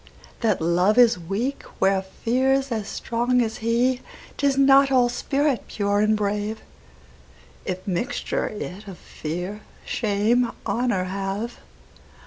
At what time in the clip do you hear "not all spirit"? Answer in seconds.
4.57-5.67